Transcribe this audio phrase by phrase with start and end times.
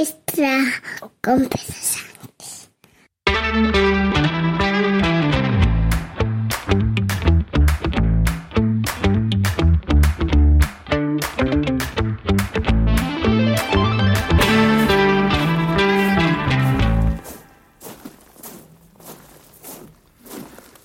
[0.00, 0.64] extra
[1.20, 2.00] con Pedro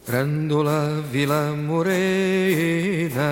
[0.05, 3.31] Grândola Vila Morena,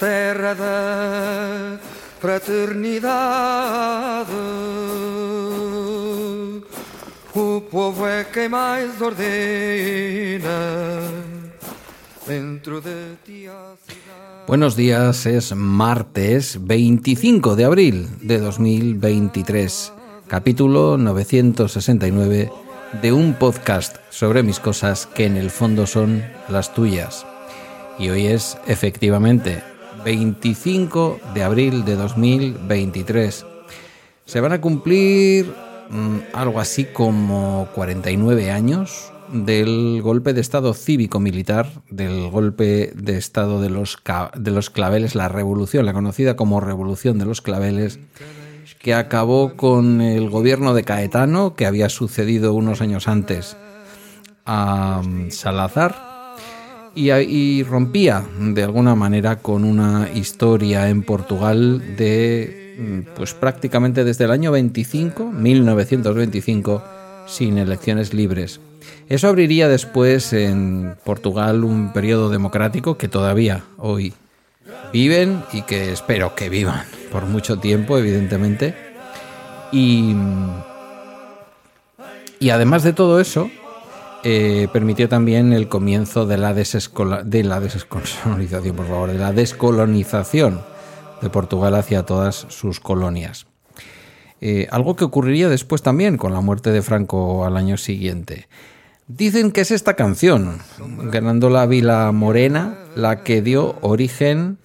[0.00, 1.87] terra da
[2.20, 4.28] fraternidade.
[9.00, 11.00] Ordena.
[14.46, 19.92] Buenos días, es martes 25 de abril de 2023,
[20.26, 22.50] capítulo 969
[23.00, 27.26] de un podcast sobre mis cosas que en el fondo son las tuyas.
[27.98, 29.62] Y hoy es efectivamente
[30.04, 33.46] 25 de abril de 2023.
[34.24, 35.52] Se van a cumplir
[35.90, 43.60] mm, algo así como 49 años del golpe de Estado cívico-militar, del golpe de Estado
[43.60, 43.98] de los,
[44.36, 47.98] de los claveles, la revolución, la conocida como Revolución de los Claveles,
[48.78, 53.56] que acabó con el gobierno de Caetano, que había sucedido unos años antes
[54.44, 56.07] a mm, Salazar,
[56.98, 64.24] y, rompía de alguna manera con una historia en Portugal de mm, pues prácticamente desde
[64.24, 66.82] el año 25, 1925,
[67.26, 68.60] sin elecciones libres.
[69.08, 74.14] Eso abriría después en Portugal un periodo democrático que todavía hoy
[74.92, 78.74] viven y que espero que vivan por mucho tiempo, evidentemente.
[79.70, 80.14] Y,
[82.40, 83.50] y además de todo eso,
[84.24, 90.60] eh, permitió también el comienzo de la, de la descolonización, por favor, de la descolonización
[91.22, 93.46] de Portugal hacia todas sus colonias.
[94.40, 98.48] Eh, algo que ocurriría después también con la muerte de Franco al año siguiente.
[99.08, 100.58] Dicen que es esta canción,
[101.04, 104.58] ganando la Vila Morena, la que dio origen,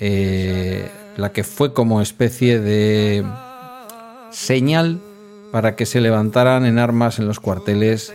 [0.00, 3.24] eh, la que fue como especie de
[4.30, 5.00] señal
[5.52, 8.12] para que se levantaran en armas en los cuarteles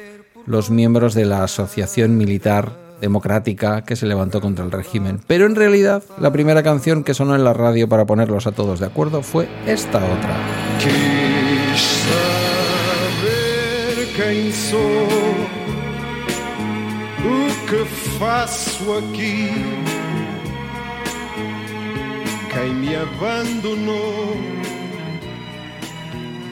[0.49, 5.21] los miembros de la Asociación Militar Democrática que se levantó contra el régimen.
[5.27, 8.79] Pero en realidad la primera canción que sonó en la radio para ponerlos a todos
[8.79, 10.35] de acuerdo fue esta otra.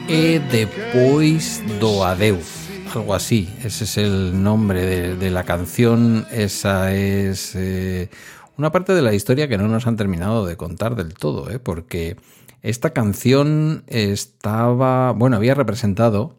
[0.08, 2.57] E depois do adeus
[2.94, 8.08] algo así, ese es el nombre de, la canción, esa es eh,
[8.56, 11.58] una parte de la historia que no nos han terminado de contar del todo, ¿eh?
[11.58, 12.16] porque
[12.62, 16.38] esta canción estaba, bueno, había representado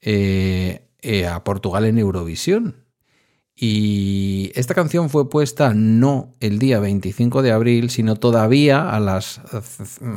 [0.00, 0.86] eh,
[1.30, 2.76] a Portugal en Eurovisión.
[3.54, 9.40] Y esta canción fue puesta no el día 25 de abril, sino todavía a las,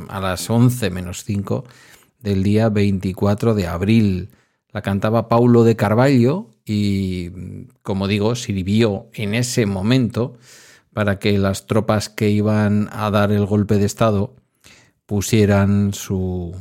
[0.08, 1.66] a las 11 menos 5
[2.22, 4.30] del día 24 de abril.
[4.76, 7.30] La cantaba Paulo de Carvalho y,
[7.82, 10.38] como digo, sirvió en ese momento
[10.92, 14.36] para que las tropas que iban a dar el golpe de Estado
[15.06, 16.54] pusieran, su,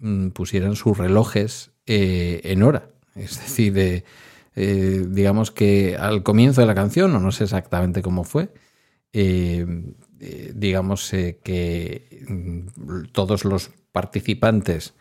[0.00, 2.90] mm, pusieran sus relojes eh, en hora.
[3.14, 4.02] Es decir,
[4.56, 8.48] eh, digamos que al comienzo de la canción, o no sé exactamente cómo fue,
[9.12, 9.64] eh,
[10.52, 11.10] digamos
[11.44, 14.94] que mm, todos los participantes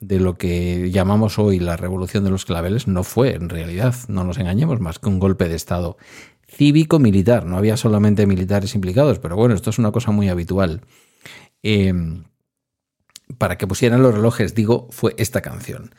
[0.00, 4.24] de lo que llamamos hoy la revolución de los claveles no fue en realidad, no
[4.24, 5.98] nos engañemos, más que un golpe de Estado
[6.48, 7.44] cívico-militar.
[7.44, 10.80] No había solamente militares implicados, pero bueno, esto es una cosa muy habitual.
[11.62, 12.24] Em,
[13.38, 15.94] para que pusieran los relojes, digo, fue esta canción.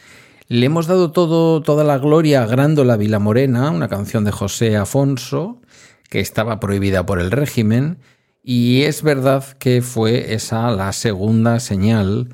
[0.47, 4.75] Le hemos dado todo, toda la gloria a Grándola Vila Morena, una canción de José
[4.75, 5.61] Afonso,
[6.09, 7.99] que estaba prohibida por el régimen,
[8.43, 12.29] y es verdad que fue esa la segunda señal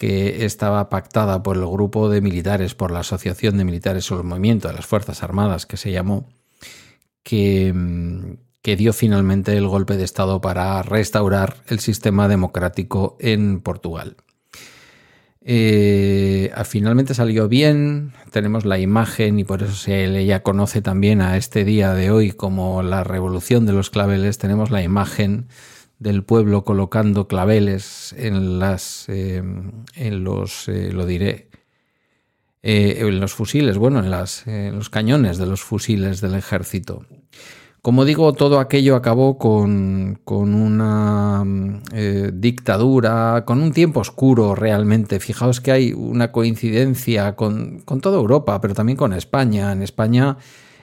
[0.00, 4.24] que estaba pactada por el grupo de militares, por la Asociación de Militares o el
[4.24, 6.26] Movimiento de las Fuerzas Armadas, que se llamó,
[7.22, 13.60] que, mm, que dio finalmente el golpe de Estado para restaurar el sistema democrático en
[13.60, 14.16] Portugal.
[15.42, 21.20] Eh, finalmente salió bien, tenemos la imagen y por eso se le ya conoce también
[21.20, 25.48] a este día de hoy como la revolución de los claveles, tenemos la imagen
[26.00, 29.42] del pueblo colocando claveles en las eh,
[29.94, 31.48] en los eh, lo diré
[32.62, 37.06] eh, en los fusiles bueno en las en los cañones de los fusiles del ejército
[37.82, 41.42] Como digo, todo aquello acabó con, con una
[41.94, 45.18] eh, dictadura, con un tiempo oscuro realmente.
[45.18, 49.72] Fijaos que hay una coincidencia con, con toda Europa, pero también con España.
[49.72, 50.36] En España,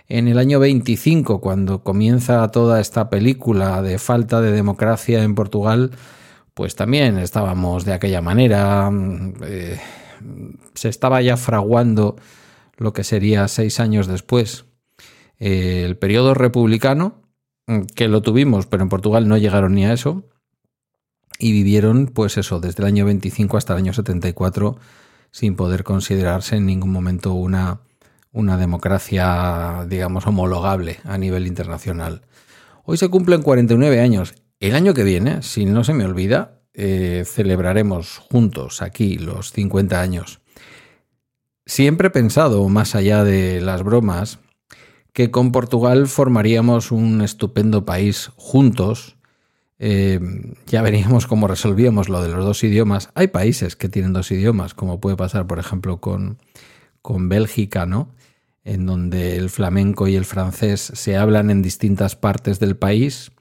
[0.10, 5.92] en el año 25, cuando comienza toda esta película de falta de democracia en Portugal,
[6.54, 8.90] pues también estábamos de aquella manera.
[9.44, 9.80] Eh,
[10.74, 12.16] se estaba ya fraguando
[12.78, 14.66] lo que sería seis años después
[15.40, 17.22] el periodo republicano,
[17.68, 20.24] mm, que lo tuvimos, pero en Portugal no llegaron ni a eso,
[21.40, 24.78] y vivieron, pues eso, desde el año 25 hasta el año 74,
[25.32, 27.82] sin poder considerarse en ningún momento una,
[28.38, 32.22] una democracia, digamos, homologable a nivel internacional.
[32.84, 34.36] Hoy se cumplen 49 años.
[34.60, 40.00] El año que viene, si no se me olvida, eh, celebraremos juntos aquí los 50
[40.00, 40.40] años.
[41.66, 44.38] Siempre he pensado, más allá de las bromas,
[45.14, 49.18] que con Portugal formaríamos un estupendo país juntos.
[49.80, 50.20] Eh,
[50.68, 53.10] ya veríamos cómo resolvíamos lo de los dos idiomas.
[53.16, 56.38] Hay países que tienen dos idiomas, como puede pasar, por ejemplo, con,
[57.02, 58.16] con Bélgica, ¿no?
[58.68, 63.32] En donde el flamenco y el francés se hablan en distintas partes del país.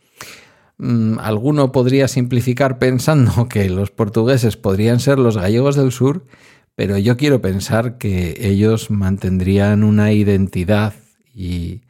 [0.79, 6.25] Mm, alguno podría simplificar pensando que los portugueses podrían ser los gallegos del sur,
[6.77, 10.95] pero yo quiero pensar que ellos mantendrían una identidad
[11.35, 11.83] y,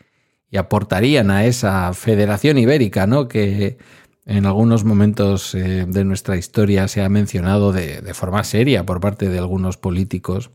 [0.57, 3.29] aportarían a esa federación ibérica, ¿no?
[3.29, 3.77] Que
[4.25, 8.99] en algunos momentos eh, de nuestra historia se ha mencionado de, de, forma seria por
[8.99, 10.51] parte de algunos políticos,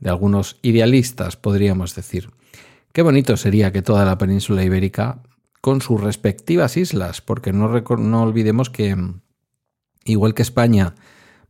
[0.00, 2.30] de algunos idealistas, podríamos decir.
[2.92, 5.22] Qué bonito sería que toda la península ibérica,
[5.60, 8.96] con sus respectivas islas, porque no, no olvidemos que,
[10.04, 10.94] igual que España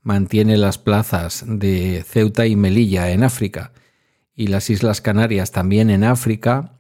[0.03, 3.73] mantiene las plazas de Ceuta y Melilla en África,
[4.35, 6.77] y las Islas Canarias también en África,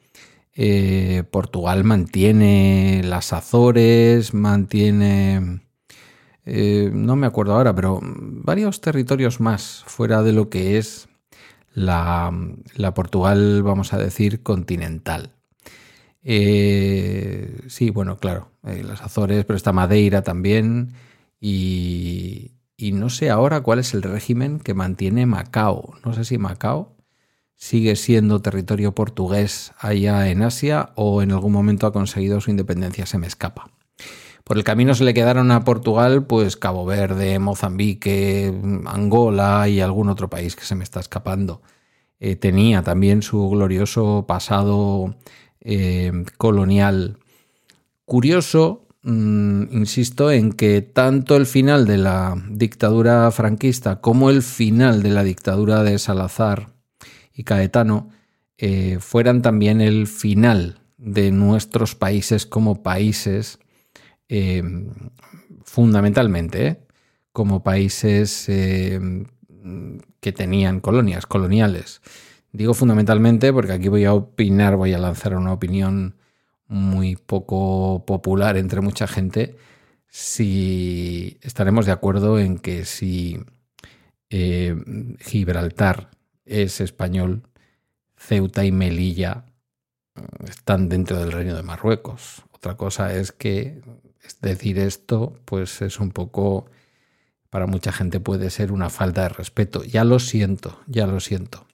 [0.54, 5.60] eh, Portugal mantiene las Azores, mantiene...
[6.44, 11.08] Eh, no me acuerdo ahora, pero varios territorios más fuera de lo que es
[11.76, 15.30] la, Portugal, vamos a decir, continental.
[16.22, 20.94] Eh, sí, bueno, claro, las Azores, pero está Madeira también.
[21.40, 25.94] Y no sé ahora cuál es el régimen que mantiene Macao.
[26.04, 26.96] No sé si Macao
[27.54, 33.06] sigue siendo territorio portugués allá en Asia o en algún momento ha conseguido su independencia,
[33.06, 33.70] se me escapa.
[34.46, 38.54] Por el camino se le quedaron a Portugal, pues Cabo Verde, Mozambique,
[38.84, 41.62] Angola y algún otro país que se me está escapando.
[42.20, 45.16] Eh, tenía también su glorioso pasado
[45.58, 47.18] eh, colonial.
[48.04, 55.02] Curioso, mm, insisto, en que tanto el final de la dictadura franquista como el final
[55.02, 56.68] de la dictadura de Salazar
[57.34, 58.10] y Caetano
[58.58, 63.58] eh, fueran también el final de nuestros países como países,
[64.28, 64.62] eh,
[65.64, 66.78] fundamentalmente, ¿eh?
[67.32, 72.00] como países que tenían colonias, coloniales.
[72.52, 76.16] Digo fundamentalmente porque aquí voy a opinar, voy a lanzar una opinión
[76.68, 79.56] muy poco popular entre mucha gente,
[80.08, 83.38] si estaremos de acuerdo en que si
[84.30, 86.10] Gibraltar
[86.46, 87.42] es español,
[88.16, 89.44] Ceuta y Melilla
[90.14, 92.42] mm, están dentro del reino de Marruecos.
[92.52, 93.82] Otra cosa es que
[94.40, 96.66] decir esto, pues es un poco,
[97.50, 99.84] para mucha gente puede ser una falta de respeto.
[99.84, 101.66] Ya lo siento, ya lo siento.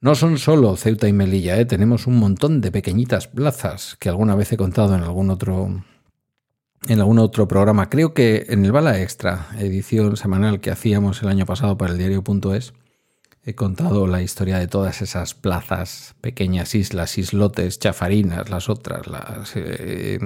[0.00, 1.64] No son solo Ceuta y Melilla, ¿eh?
[1.64, 5.82] tenemos un montón de pequeñitas plazas que alguna vez he contado en algún otro
[6.86, 7.90] en algún otro programa.
[7.90, 11.98] Creo que en el Bala Extra, edición semanal que hacíamos el año pasado para el
[11.98, 12.72] diario.es,
[13.48, 19.06] He contado la historia de todas esas plazas, pequeñas islas, islotes, chafarinas, las otras,
[19.54, 20.18] eh,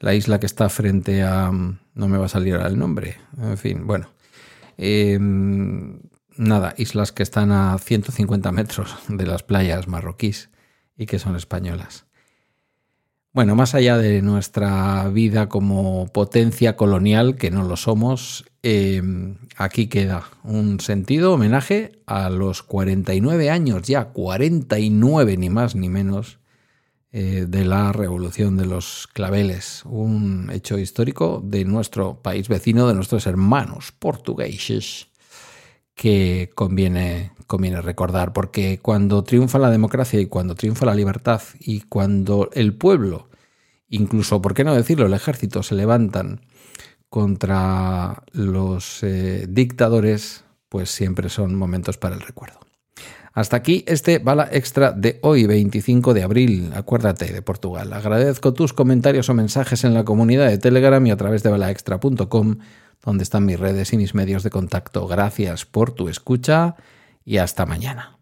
[0.00, 1.50] la isla que está frente a...
[1.50, 4.08] no me va a salir ahora el nombre, en fin, bueno.
[4.76, 6.00] Em,
[6.36, 10.50] nada, islas que están a 150 metros de las playas marroquíes
[10.96, 12.06] y que son españolas.
[13.32, 19.02] Bueno, más allá de nuestra vida como potencia colonial, que no lo somos, eh,
[19.56, 26.38] aquí queda un sentido homenaje a los 49 años, ya 49 ni más ni menos,
[27.12, 32.94] eh, de la revolución de los claveles, un hecho histórico de nuestro país vecino, de
[32.94, 35.08] nuestros hermanos portugueses,
[35.94, 41.80] que conviene conviene recordar, porque cuando triunfa la democracia y cuando triunfa la libertad y
[41.80, 43.30] cuando el pueblo,
[43.88, 46.42] incluso, ¿por qué no decirlo?, el ejército se levantan
[47.08, 52.67] contra los eh, dictadores, pues siempre son momentos para el recuerdo.
[53.32, 56.72] Hasta aquí este bala extra de hoy, 25 de abril.
[56.74, 57.92] Acuérdate de Portugal.
[57.92, 62.58] Agradezco tus comentarios o mensajes en la comunidad de Telegram y a través de balaextra.com,
[63.04, 65.06] donde están mis redes y mis medios de contacto.
[65.06, 66.76] Gracias por tu escucha
[67.24, 68.17] y hasta mañana.